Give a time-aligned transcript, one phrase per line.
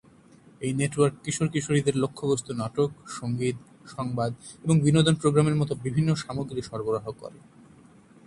[0.61, 3.57] এই নেটওয়ার্ক কিশোর-কিশোরীদের লক্ষ্যবস্তু নাটক, সংগীত,
[3.87, 4.31] সংবাদ
[4.63, 7.39] এবং বিনোদন প্রোগ্রামের মতো বিভিন্ন সামগ্রী সরবরাহ করে।